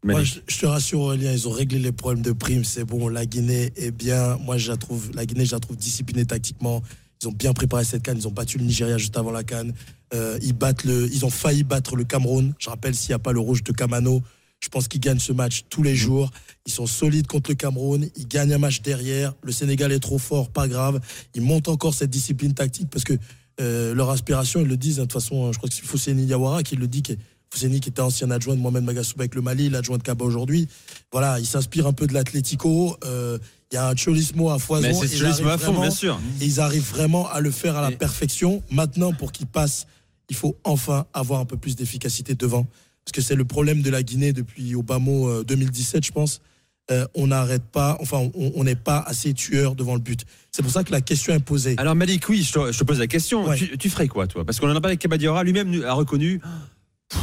Moi, 0.03 0.23
je, 0.23 0.39
te 0.57 0.65
rassure, 0.65 1.01
Aurélien, 1.01 1.31
ils 1.31 1.47
ont 1.47 1.51
réglé 1.51 1.77
les 1.77 1.91
problèmes 1.91 2.23
de 2.23 2.31
primes. 2.31 2.63
C'est 2.63 2.85
bon. 2.85 3.07
La 3.07 3.25
Guinée 3.25 3.71
est 3.75 3.91
bien. 3.91 4.37
Moi, 4.37 4.57
je 4.57 4.71
la 4.71 4.77
trouve, 4.77 5.11
la 5.13 5.25
Guinée, 5.25 5.45
je 5.45 5.51
la 5.51 5.59
trouve 5.59 5.77
disciplinée 5.77 6.25
tactiquement. 6.25 6.81
Ils 7.21 7.27
ont 7.27 7.31
bien 7.31 7.53
préparé 7.53 7.83
cette 7.83 8.01
canne. 8.01 8.17
Ils 8.17 8.27
ont 8.27 8.31
battu 8.31 8.57
le 8.57 8.65
Nigeria 8.65 8.97
juste 8.97 9.15
avant 9.17 9.31
la 9.31 9.43
canne. 9.43 9.73
Euh, 10.13 10.39
ils, 10.41 10.53
battent 10.53 10.85
le, 10.85 11.07
ils 11.13 11.23
ont 11.23 11.29
failli 11.29 11.63
battre 11.63 11.95
le 11.95 12.03
Cameroun. 12.03 12.53
Je 12.57 12.69
rappelle, 12.69 12.95
s'il 12.95 13.11
n'y 13.11 13.15
a 13.15 13.19
pas 13.19 13.31
le 13.31 13.39
rouge 13.39 13.63
de 13.63 13.71
Kamano, 13.71 14.23
je 14.59 14.69
pense 14.69 14.87
qu'ils 14.87 15.01
gagnent 15.01 15.19
ce 15.19 15.33
match 15.33 15.65
tous 15.69 15.83
les 15.83 15.95
jours. 15.95 16.31
Ils 16.65 16.71
sont 16.71 16.87
solides 16.87 17.27
contre 17.27 17.51
le 17.51 17.55
Cameroun. 17.55 18.09
Ils 18.15 18.27
gagnent 18.27 18.53
un 18.53 18.57
match 18.57 18.81
derrière. 18.81 19.35
Le 19.43 19.51
Sénégal 19.51 19.91
est 19.91 19.99
trop 19.99 20.17
fort, 20.17 20.49
pas 20.49 20.67
grave. 20.67 20.99
Ils 21.35 21.43
montent 21.43 21.69
encore 21.69 21.93
cette 21.93 22.09
discipline 22.09 22.55
tactique 22.55 22.89
parce 22.89 23.03
que 23.03 23.13
euh, 23.59 23.93
leur 23.93 24.09
aspiration, 24.09 24.61
ils 24.61 24.67
le 24.67 24.77
disent. 24.77 24.99
Hein, 24.99 25.03
de 25.03 25.07
toute 25.07 25.21
façon, 25.21 25.51
je 25.51 25.57
crois 25.59 25.69
que 25.69 25.75
c'est 25.75 25.85
Fousseni 25.85 26.25
Yawara 26.25 26.63
qui 26.63 26.75
le 26.75 26.87
dit, 26.87 27.03
Fousseni 27.51 27.81
qui 27.81 27.89
était 27.89 28.01
ancien 28.01 28.31
adjoint 28.31 28.55
de 28.55 28.61
Mohamed 28.61 28.83
Magasouba 28.83 29.23
avec 29.23 29.35
le 29.35 29.41
Mali, 29.41 29.69
l'adjoint 29.69 29.97
de 29.97 30.03
Kaba 30.03 30.23
aujourd'hui. 30.23 30.67
Voilà, 31.11 31.39
il 31.39 31.45
s'inspire 31.45 31.85
un 31.85 31.93
peu 31.93 32.07
de 32.07 32.13
l'Atlético. 32.13 32.97
Euh, 33.03 33.37
il 33.71 33.75
y 33.75 33.77
a 33.77 33.89
un 33.89 33.95
cholismo 33.95 34.49
à 34.49 34.59
foison. 34.59 34.87
Mais 34.87 34.93
c'est 34.93 35.17
cholismo 35.17 35.49
à 35.49 35.57
fond, 35.57 35.79
bien 35.79 35.91
sûr. 35.91 36.19
Et 36.39 36.45
ils 36.45 36.59
arrivent 36.59 36.89
vraiment 36.89 37.29
à 37.29 37.41
le 37.41 37.51
faire 37.51 37.75
à 37.75 37.81
la 37.81 37.95
perfection. 37.95 38.63
Maintenant, 38.71 39.11
pour 39.11 39.31
qu'il 39.31 39.47
passe, 39.47 39.85
il 40.29 40.35
faut 40.35 40.57
enfin 40.63 41.05
avoir 41.13 41.41
un 41.41 41.45
peu 41.45 41.57
plus 41.57 41.75
d'efficacité 41.75 42.35
devant. 42.35 42.65
Parce 43.03 43.13
que 43.13 43.21
c'est 43.21 43.35
le 43.35 43.45
problème 43.45 43.81
de 43.81 43.89
la 43.89 44.03
Guinée 44.03 44.31
depuis 44.31 44.75
Obama 44.75 45.43
2017, 45.43 45.97
euh, 45.97 46.01
je 46.05 46.11
pense. 46.11 46.41
Euh, 46.89 47.05
on 47.15 47.27
n'arrête 47.27 47.63
pas, 47.63 47.97
enfin, 48.01 48.29
on 48.33 48.63
n'est 48.63 48.75
pas 48.75 48.99
assez 48.99 49.33
tueur 49.33 49.75
devant 49.75 49.93
le 49.93 50.01
but. 50.01 50.25
C'est 50.51 50.61
pour 50.61 50.71
ça 50.71 50.83
que 50.83 50.91
la 50.91 51.01
question 51.01 51.33
est 51.33 51.39
posée. 51.39 51.75
Alors 51.77 51.95
Malik, 51.95 52.27
oui, 52.27 52.43
je 52.43 52.51
te, 52.51 52.83
pose 52.83 52.99
la 52.99 53.07
question. 53.07 53.45
Tu, 53.79 53.89
ferais 53.89 54.07
quoi, 54.07 54.27
toi? 54.27 54.43
Parce 54.43 54.59
qu'on 54.59 54.67
en 54.67 54.75
a 54.75 54.81
parlé 54.81 54.93
avec 54.93 54.99
Kabadiora, 54.99 55.43
lui-même 55.43 55.83
a 55.85 55.93
reconnu 55.93 56.41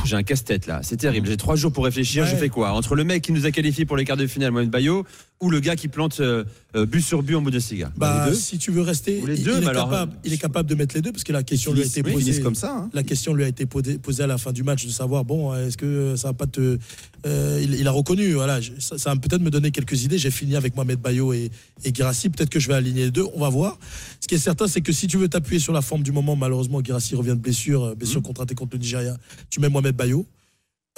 j'ai 0.05 0.17
un 0.17 0.23
casse-tête 0.23 0.67
là, 0.67 0.81
c'est 0.83 0.97
terrible. 0.97 1.27
J'ai 1.27 1.37
trois 1.37 1.57
jours 1.57 1.73
pour 1.73 1.85
réfléchir. 1.85 2.27
Je 2.27 2.37
fais 2.37 2.49
quoi? 2.49 2.73
Entre 2.73 2.95
le 2.95 3.05
mec 3.05 3.23
qui 3.23 3.33
nous 3.33 3.47
a 3.47 3.51
qualifié 3.51 3.85
pour 3.85 3.97
les 3.97 4.05
quarts 4.05 4.17
de 4.17 4.27
finale, 4.27 4.51
Mohamed 4.53 4.71
Bayo, 4.71 5.05
ou 5.41 5.51
le 5.51 5.61
gars 5.61 5.77
qui 5.77 5.89
plante 5.89 6.21
euh, 6.21 6.45
euh, 6.75 6.85
but 6.85 7.01
sur 7.01 7.23
but 7.23 7.37
en 7.37 7.43
Bundesliga 7.43 7.93
bah, 7.97 8.33
Si 8.35 8.59
tu 8.59 8.71
veux 8.73 8.83
rester, 8.83 9.23
les 9.27 9.39
deux, 9.39 9.59
il, 9.59 9.63
est 9.63 9.73
capable, 9.73 10.13
il, 10.25 10.33
est 10.33 10.39
capable, 10.39 10.69
de 10.69 10.75
mettre 10.75 10.97
les 10.97 11.01
deux 11.01 11.13
parce 11.13 11.25
que 11.25 11.33
la 11.33 11.43
question 11.43 11.73
lui 11.73 11.83
a 11.83 11.85
été 11.85 12.03
posée. 12.03 12.41
comme 12.41 12.55
ça. 12.55 12.75
Hein. 12.77 12.91
La 12.93 13.03
question 13.03 13.35
lui 13.35 13.45
a 13.45 13.49
été 13.49 13.67
posée 13.67 14.23
à 14.23 14.27
la 14.27 14.39
fin 14.39 14.53
du 14.53 14.63
match 14.63 14.85
de 14.85 14.91
savoir 14.91 15.25
bon, 15.25 15.55
est-ce 15.55 15.77
que 15.77 16.17
ça 16.17 16.29
va 16.29 16.35
pas 16.35 16.47
te. 16.47 16.79
Euh, 17.27 17.65
il, 17.65 17.87
a 17.87 17.91
reconnu, 17.91 18.33
voilà, 18.33 18.61
ça, 18.79 18.97
va 18.97 19.17
peut-être 19.17 19.43
me 19.43 19.51
donner 19.51 19.71
quelques 19.71 20.05
idées. 20.05 20.19
J'ai 20.19 20.31
fini 20.31 20.57
avec 20.57 20.75
Mohamed 20.77 21.01
Bayo 21.01 21.33
et, 21.33 21.51
et 21.85 21.95
Girassi. 21.95 22.31
Peut-être 22.31 22.51
que 22.51 22.61
je 22.61 22.69
vais 22.69 22.75
aligner 22.75 23.05
les 23.05 23.11
deux. 23.11 23.25
On 23.35 23.41
va 23.41 23.49
voir. 23.49 23.79
Ce 24.21 24.27
qui 24.27 24.35
est 24.35 24.39
certain, 24.39 24.67
c'est 24.67 24.81
que 24.81 24.93
si 24.93 25.07
tu 25.07 25.19
veux 25.19 25.29
t'appuyer 25.29 25.61
sur 25.61 25.73
la 25.73 25.83
forme 25.83 26.03
du 26.03 26.13
moment, 26.13 26.37
malheureusement, 26.37 26.83
Girassi 26.83 27.15
revient 27.15 27.31
de 27.31 27.35
blessure, 27.35 27.95
blessure 27.97 28.21
mmh. 28.21 28.25
contractée 28.25 28.55
contre 28.55 28.77
le 28.77 28.81
Nigeria. 28.81 29.17
Tu 29.51 29.61
mets 29.61 29.69
Mohamed 29.69 29.95
Bayo. 29.95 30.27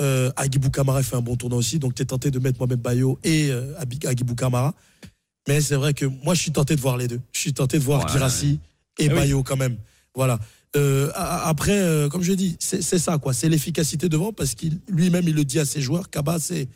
Euh, 0.00 0.30
Agibou 0.37 0.71
Kamara 0.71 1.02
fait 1.02 1.16
un 1.16 1.21
bon 1.21 1.37
tournoi 1.37 1.59
aussi, 1.59 1.78
donc 1.78 1.95
tu 1.95 2.02
es 2.02 2.04
tenté 2.07 2.30
de 2.30 2.38
mettre 2.38 2.59
Mohamed 2.59 2.80
Bayo 2.80 3.19
et 3.23 3.50
euh, 3.50 3.75
Agibou 4.07 4.35
Kamara. 4.35 4.75
Mais 5.49 5.61
c'est 5.61 5.75
vrai 5.75 5.95
que 5.95 6.07
moi, 6.07 6.35
je 6.35 6.40
suis 6.40 6.52
tenté 6.52 6.76
de 6.76 6.80
voir 6.80 6.97
les 6.97 7.09
deux. 7.09 7.21
Je 7.33 7.40
suis 7.40 7.52
tenté 7.52 7.78
de 7.78 7.85
voir 7.85 8.09
Girassi 8.09 8.61
et 8.99 9.07
eh 9.07 9.09
Bayo 9.09 9.42
quand 9.42 9.57
même. 9.57 9.76
Voilà. 10.14 10.38
Euh, 10.76 11.11
après, 11.14 11.78
euh, 11.78 12.09
comme 12.09 12.23
je 12.23 12.33
dis, 12.33 12.57
c'est 12.61 12.99
ça, 12.99 13.19
quoi. 13.19 13.33
C'est 13.33 13.49
l'efficacité 13.49 14.09
devant 14.09 14.33
parce 14.33 14.54
qu'il 14.54 14.78
lui-même, 14.88 15.26
il 15.26 15.35
le 15.35 15.45
dit 15.45 15.59
à 15.59 15.64
ses 15.64 15.80
joueurs. 15.80 16.11
Kaba, 16.11 16.38
c'est 16.38 16.69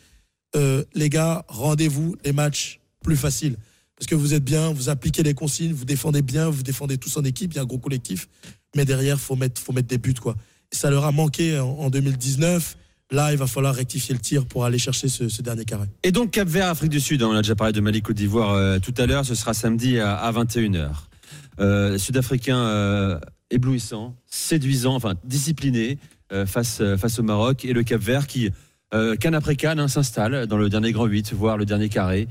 euh, 0.55 0.83
les 0.93 1.09
gars, 1.09 1.45
rendez-vous 1.47 2.15
les 2.25 2.33
matchs 2.33 2.79
plus 3.03 3.15
faciles. 3.15 3.55
Parce 3.97 4.07
que 4.07 4.15
vous 4.15 4.33
êtes 4.33 4.43
bien, 4.43 4.73
vous 4.73 4.89
appliquez 4.89 5.23
les 5.23 5.33
consignes, 5.33 5.71
vous 5.71 5.85
défendez 5.85 6.21
bien, 6.21 6.49
vous 6.49 6.63
défendez 6.63 6.97
tous 6.97 7.15
en 7.15 7.23
équipe, 7.23 7.53
il 7.53 7.55
y 7.55 7.59
a 7.59 7.61
un 7.61 7.65
gros 7.65 7.77
collectif. 7.77 8.27
Mais 8.75 8.83
derrière, 8.83 9.19
faut 9.19 9.37
mettre, 9.37 9.61
faut 9.61 9.71
mettre 9.71 9.87
des 9.87 9.97
buts, 9.97 10.13
quoi. 10.13 10.35
ça 10.71 10.89
leur 10.89 11.05
a 11.05 11.13
manqué 11.13 11.57
en, 11.57 11.89
2019. 11.89 12.75
Là, 13.11 13.31
il 13.31 13.37
va 13.37 13.47
falloir 13.47 13.75
rectifier 13.75 14.13
le 14.15 14.19
tir 14.19 14.45
pour 14.45 14.65
aller 14.65 14.79
chercher 14.79 15.07
ce, 15.07 15.41
dernier 15.41 15.63
carré. 15.63 15.87
Et 16.03 16.11
donc, 16.11 16.31
Cap 16.31 16.47
Vert, 16.47 16.69
Afrique 16.69 16.89
du 16.89 16.99
Sud, 16.99 17.21
hein, 17.21 17.29
on 17.31 17.35
a 17.35 17.41
déjà 17.41 17.55
parlé 17.55 17.71
de 17.71 17.81
Mali 17.81 18.01
Côte 18.01 18.15
d'Ivoire 18.15 18.79
tout 18.81 18.93
à 18.97 19.05
l'heure, 19.05 19.25
ce 19.25 19.35
sera 19.35 19.53
samedi 19.53 19.99
à, 19.99 20.31
21h. 20.31 21.99
Sud-Africain 21.99 23.19
éblouissant, 23.49 24.15
séduisant, 24.25 24.95
enfin 24.95 25.13
discipliné 25.23 25.97
euh, 26.31 26.45
face, 26.45 26.79
euh, 26.81 26.97
face 26.97 27.19
au 27.19 27.23
Maroc 27.23 27.65
et 27.65 27.73
le 27.73 27.83
Cap 27.83 28.01
Vert 28.01 28.27
qui, 28.27 28.49
euh, 28.93 29.15
canne 29.15 29.35
après 29.35 29.55
canne, 29.55 29.79
hein, 29.79 29.87
s'installe 29.87 30.47
dans 30.47 30.57
le 30.57 30.69
dernier 30.69 30.91
grand 30.91 31.05
8, 31.05 31.33
voire 31.33 31.57
le 31.57 31.65
dernier 31.65 31.89
carré. 31.89 32.27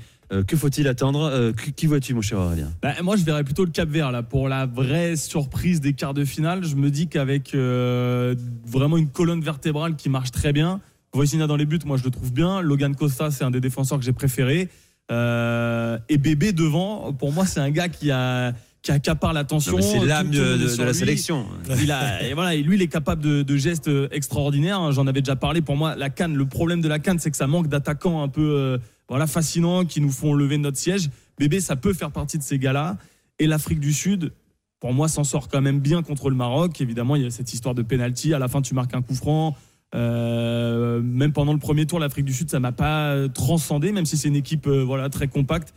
Que 0.46 0.56
faut-il 0.56 0.88
attendre 0.88 1.52
Qui 1.76 1.86
vois-tu, 1.86 2.14
mon 2.14 2.20
cher 2.20 2.38
Aurélien? 2.38 2.70
Bah, 2.82 2.94
Moi, 3.02 3.16
je 3.16 3.24
verrais 3.24 3.44
plutôt 3.44 3.64
le 3.64 3.70
Cap 3.70 3.88
Vert 3.88 4.12
là 4.12 4.22
pour 4.22 4.48
la 4.48 4.66
vraie 4.66 5.16
surprise 5.16 5.80
des 5.80 5.92
quarts 5.92 6.14
de 6.14 6.24
finale. 6.24 6.64
Je 6.64 6.76
me 6.76 6.90
dis 6.90 7.08
qu'avec 7.08 7.54
vraiment 7.54 8.96
une 8.96 9.08
colonne 9.08 9.40
vertébrale 9.40 9.96
qui 9.96 10.08
marche 10.08 10.30
très 10.30 10.52
bien, 10.52 10.80
Voicinha 11.12 11.46
dans 11.46 11.56
les 11.56 11.66
buts, 11.66 11.78
moi 11.84 11.96
je 11.96 12.04
le 12.04 12.10
trouve 12.10 12.32
bien. 12.32 12.60
Logan 12.60 12.96
Costa, 12.96 13.30
c'est 13.30 13.44
un 13.44 13.50
des 13.50 13.60
défenseurs 13.60 13.98
que 13.98 14.04
j'ai 14.04 14.12
préféré. 14.12 14.68
et 15.10 16.18
Bébé 16.18 16.52
devant, 16.52 17.12
pour 17.12 17.32
moi, 17.32 17.46
c'est 17.46 17.60
un 17.60 17.70
gars 17.70 17.88
qui 17.88 18.10
a 18.10 18.52
qui 18.84 18.92
accapare 18.92 19.32
l'attention. 19.32 19.80
C'est 19.80 20.04
l'âme 20.04 20.30
de, 20.30 20.82
la 20.84 20.92
sélection. 20.92 21.46
Il 21.80 21.90
a, 21.90 22.22
et 22.22 22.34
voilà, 22.34 22.54
et 22.54 22.62
lui, 22.62 22.76
il 22.76 22.82
est 22.82 22.88
capable 22.88 23.22
de, 23.44 23.56
gestes 23.56 23.90
extraordinaires. 24.12 24.92
J'en 24.92 25.06
avais 25.06 25.22
déjà 25.22 25.36
parlé. 25.36 25.62
Pour 25.62 25.76
moi, 25.76 25.96
la 25.96 26.10
canne, 26.10 26.36
le 26.36 26.44
problème 26.44 26.82
de 26.82 26.88
la 26.88 26.98
canne, 26.98 27.18
c'est 27.18 27.30
que 27.30 27.36
ça 27.36 27.46
manque 27.46 27.68
d'attaquants 27.68 28.22
un 28.22 28.28
peu 28.28 28.42
euh, 28.42 28.78
voilà, 29.08 29.26
fascinants 29.26 29.84
qui 29.84 30.00
nous 30.00 30.10
font 30.10 30.34
lever 30.34 30.58
notre 30.58 30.78
siège. 30.78 31.10
Bébé, 31.38 31.60
ça 31.60 31.76
peut 31.76 31.92
faire 31.92 32.10
partie 32.10 32.38
de 32.38 32.42
ces 32.42 32.58
gars-là. 32.58 32.96
Et 33.38 33.46
l'Afrique 33.46 33.80
du 33.80 33.92
Sud, 33.92 34.32
pour 34.80 34.92
moi, 34.92 35.08
s'en 35.08 35.24
sort 35.24 35.48
quand 35.48 35.60
même 35.60 35.80
bien 35.80 36.02
contre 36.02 36.30
le 36.30 36.36
Maroc. 36.36 36.80
Évidemment, 36.80 37.16
il 37.16 37.22
y 37.22 37.26
a 37.26 37.30
cette 37.30 37.52
histoire 37.52 37.74
de 37.74 37.82
penalty. 37.82 38.34
À 38.34 38.38
la 38.38 38.48
fin, 38.48 38.62
tu 38.62 38.74
marques 38.74 38.94
un 38.94 39.02
coup 39.02 39.14
franc. 39.14 39.56
Euh, 39.94 41.00
même 41.00 41.32
pendant 41.32 41.52
le 41.52 41.58
premier 41.58 41.86
tour, 41.86 41.98
l'Afrique 41.98 42.24
du 42.24 42.32
Sud, 42.32 42.50
ça 42.50 42.60
m'a 42.60 42.72
pas 42.72 43.28
transcendé, 43.28 43.92
même 43.92 44.06
si 44.06 44.16
c'est 44.16 44.28
une 44.28 44.36
équipe 44.36 44.66
euh, 44.66 44.82
voilà 44.82 45.08
très 45.08 45.28
compacte 45.28 45.72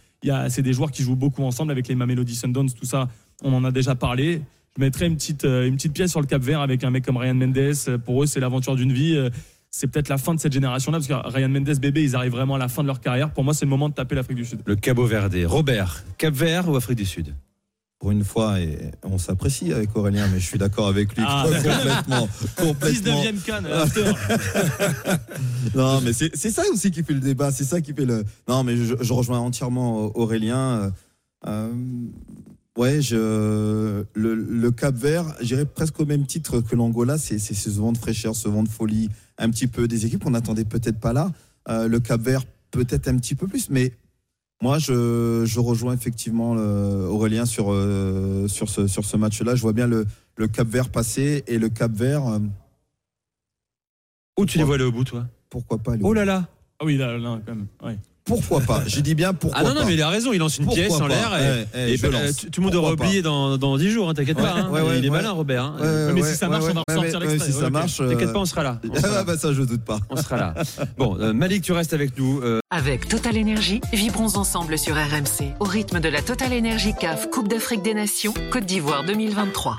c'est 0.49 0.61
des 0.61 0.73
joueurs 0.73 0.91
qui 0.91 1.03
jouent 1.03 1.15
beaucoup 1.15 1.43
ensemble 1.43 1.71
avec 1.71 1.87
les 1.87 1.95
Mamelody 1.95 2.35
Sundowns, 2.35 2.71
tout 2.71 2.85
ça. 2.85 3.09
On 3.43 3.53
en 3.53 3.63
a 3.63 3.71
déjà 3.71 3.95
parlé. 3.95 4.41
Je 4.75 4.81
mettrais 4.81 5.07
une 5.07 5.15
petite, 5.15 5.45
euh, 5.45 5.67
une 5.67 5.75
petite 5.75 5.93
pièce 5.93 6.11
sur 6.11 6.21
le 6.21 6.27
Cap 6.27 6.41
Vert 6.41 6.61
avec 6.61 6.83
un 6.83 6.91
mec 6.91 7.05
comme 7.05 7.17
Ryan 7.17 7.35
Mendes. 7.35 7.97
Pour 8.05 8.23
eux, 8.23 8.25
c'est 8.25 8.39
l'aventure 8.39 8.75
d'une 8.75 8.93
vie. 8.93 9.17
Euh, 9.67 9.77
c'est 9.77 9.87
peut-être 9.87 10.09
la 10.09 10.17
fin 10.17 10.33
de 10.33 10.39
cette 10.39 10.53
génération-là, 10.53 10.99
parce 10.99 11.07
que 11.07 11.29
Ryan 11.29 11.49
Mendes, 11.49 11.79
bébé, 11.79 12.03
ils 12.03 12.15
arrivent 12.15 12.31
vraiment 12.31 12.55
à 12.55 12.59
la 12.59 12.67
fin 12.67 12.81
de 12.81 12.87
leur 12.87 12.99
carrière. 12.99 13.31
Pour 13.31 13.43
moi, 13.43 13.53
c'est 13.53 13.65
le 13.65 13.69
moment 13.69 13.89
de 13.89 13.93
taper 13.93 14.15
l'Afrique 14.15 14.37
du 14.37 14.45
Sud. 14.45 14.61
Le 14.65 14.75
Cabo 14.75 15.05
Verde. 15.05 15.35
Robert, 15.45 16.03
Cap 16.17 16.33
Vert 16.33 16.67
ou 16.69 16.75
Afrique 16.75 16.97
du 16.97 17.05
Sud? 17.05 17.35
Pour 17.99 18.11
une 18.11 18.23
fois, 18.23 18.59
et 18.59 18.91
on 19.01 19.17
s'apprécie 19.17 19.73
avec 19.73 19.95
Aurélien, 19.95 20.27
mais 20.31 20.39
je 20.39 20.45
suis 20.45 20.59
d'accord 20.59 20.87
avec 20.87 21.17
lui 21.17 21.23
ah, 21.27 21.47
complètement. 21.47 22.29
complètement. 22.55 23.23
19e 23.23 23.43
canne, 23.43 23.67
Non, 25.75 26.01
mais 26.01 26.13
c'est 26.13 26.51
ça 26.51 26.61
aussi 26.71 26.91
qui 26.91 27.01
fait 27.01 27.13
le 27.13 27.19
débat, 27.19 27.51
c'est 27.51 27.63
ça 27.63 27.81
qui 27.81 27.93
fait 27.93 28.05
le. 28.05 28.23
Non, 28.47 28.63
mais 28.63 28.77
je, 28.77 29.13
rejoins 29.13 29.39
entièrement 29.39 30.15
Aurélien. 30.15 30.91
Euh, 31.47 31.73
ouais, 32.77 33.01
je, 33.01 34.03
le, 34.13 34.71
Cap 34.71 34.95
Vert, 34.95 35.33
j'irais 35.41 35.65
presque 35.65 35.99
au 35.99 36.05
même 36.05 36.27
titre 36.27 36.61
que 36.61 36.75
l'Angola, 36.75 37.17
c'est 37.17 37.39
ce 37.39 37.69
vent 37.71 37.93
de 37.93 37.97
fraîcheur, 37.97 38.35
ce 38.35 38.47
vent 38.47 38.61
de 38.61 38.69
folie, 38.69 39.09
un 39.37 39.49
petit 39.49 39.67
peu 39.67 39.87
des 39.87 40.05
équipes 40.05 40.23
qu'on 40.23 40.31
n'attendait 40.31 40.65
peut-être 40.65 40.99
pas 40.99 41.13
là. 41.13 41.31
Euh, 41.69 41.87
le 41.87 41.99
Cap 41.99 42.21
Vert, 42.21 42.43
peut-être 42.71 43.07
un 43.07 43.17
petit 43.17 43.35
peu 43.35 43.47
plus, 43.47 43.69
mais 43.69 43.93
moi, 44.61 44.79
je, 44.79 45.59
rejoins 45.59 45.93
effectivement 45.93 46.51
Aurélien 46.51 47.45
sur, 47.45 47.71
euh, 47.71 48.47
sur 48.47 48.69
ce, 48.69 48.87
sur 48.87 49.05
ce 49.05 49.15
match-là. 49.17 49.55
Je 49.55 49.61
vois 49.61 49.73
bien 49.73 49.87
le, 49.87 50.05
Cap 50.51 50.67
Vert 50.67 50.89
passer 50.89 51.43
et 51.47 51.59
le 51.59 51.69
Cap 51.69 51.91
Vert. 51.91 52.25
Euh, 52.27 52.39
Où 54.39 54.45
tu 54.45 54.57
les 54.57 54.63
vois 54.63 54.75
aller 54.75 54.83
au 54.83 54.91
bout, 54.91 55.03
toi? 55.03 55.27
Pourquoi 55.49 55.77
pas 55.77 55.93
aller 55.93 56.01
Oh 56.03 56.13
là 56.13 56.25
là 56.25 56.47
Ah 56.79 56.85
oui, 56.85 56.97
là, 56.97 57.17
là 57.17 57.39
quand 57.45 57.55
même. 57.55 57.67
Ouais 57.83 57.97
pourquoi 58.27 58.61
pas 58.61 58.83
J'ai 58.85 59.01
dit 59.01 59.15
bien 59.15 59.33
pourquoi 59.33 59.61
pas. 59.61 59.67
Ah 59.67 59.73
non, 59.73 59.79
non, 59.79 59.87
mais 59.87 59.93
il 59.93 60.01
a 60.01 60.09
raison, 60.09 60.33
il 60.33 60.39
lance 60.39 60.57
une 60.57 60.67
pièce 60.67 60.93
en 60.93 61.07
l'air 61.07 61.31
et, 61.75 61.93
et, 61.93 61.97
tout 61.97 62.61
le 62.61 62.63
monde 62.63 62.75
aura 62.75 62.91
oublié 62.91 63.21
dans, 63.21 63.57
dans 63.57 63.77
10 63.77 63.89
jours, 63.89 64.09
hein, 64.09 64.13
t'inquiète 64.13 64.37
pas. 64.37 64.53
Hein. 64.53 64.69
il 64.97 65.05
est 65.05 65.09
malin, 65.09 65.31
Robert. 65.31 65.63
Hein. 65.63 66.11
mais 66.13 66.23
si 66.23 66.35
ça 66.35 66.47
marche, 66.47 66.65
on 66.69 66.73
va 66.73 66.83
ressortir 66.87 67.19
l'extrait. 67.19 67.51
Si 67.51 67.57
ça 67.57 67.69
marche. 67.69 67.97
T'inquiète 67.97 68.33
pas, 68.33 68.39
on 68.39 68.45
sera 68.45 68.63
là. 68.63 68.79
Ah 69.17 69.23
bah 69.23 69.37
ça, 69.37 69.53
je 69.53 69.63
doute 69.63 69.83
pas. 69.83 69.99
On 70.09 70.15
sera 70.17 70.37
là. 70.37 70.53
Bon, 70.97 71.17
euh, 71.19 71.33
Malik, 71.33 71.63
tu 71.63 71.71
restes 71.71 71.93
avec 71.93 72.17
nous. 72.17 72.41
Euh. 72.41 72.59
Avec 72.69 73.07
Total 73.07 73.35
Énergie, 73.37 73.81
vibrons 73.93 74.35
ensemble 74.35 74.77
sur 74.77 74.95
RMC, 74.95 75.53
au 75.59 75.63
rythme 75.63 75.99
de 75.99 76.09
la 76.09 76.21
Total 76.21 76.51
Énergie 76.53 76.93
CAF 76.99 77.29
Coupe 77.29 77.47
d'Afrique 77.47 77.81
des 77.81 77.93
Nations, 77.93 78.33
Côte 78.51 78.65
d'Ivoire 78.65 79.05
2023. 79.05 79.77